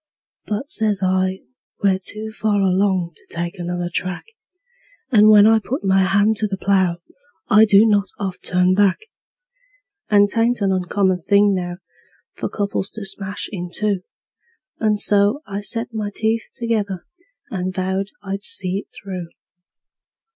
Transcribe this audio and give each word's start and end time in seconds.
"But," 0.47 0.67
says 0.71 1.03
I, 1.03 1.41
"we're 1.83 1.99
too 2.03 2.31
far 2.31 2.59
along 2.59 3.11
to 3.17 3.25
take 3.29 3.59
another 3.59 3.91
track, 3.93 4.23
And 5.11 5.29
when 5.29 5.45
I 5.45 5.59
put 5.59 5.83
my 5.83 6.01
hand 6.05 6.37
to 6.37 6.47
the 6.47 6.57
plow 6.57 6.97
I 7.49 7.65
do 7.65 7.85
not 7.85 8.07
oft 8.17 8.43
turn 8.43 8.73
back; 8.73 8.97
And 10.09 10.27
'tain't 10.27 10.59
an 10.61 10.71
uncommon 10.71 11.21
thing 11.29 11.53
now 11.53 11.77
for 12.33 12.49
couples 12.49 12.89
to 12.95 13.05
smash 13.05 13.47
in 13.51 13.69
two;" 13.71 13.99
And 14.79 14.99
so 14.99 15.43
I 15.45 15.59
set 15.61 15.93
my 15.93 16.09
teeth 16.09 16.49
together, 16.55 17.05
and 17.51 17.71
vowed 17.71 18.07
I'd 18.23 18.43
see 18.43 18.79
it 18.79 18.87
through. 19.03 19.27